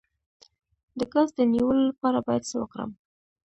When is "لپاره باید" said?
1.89-2.43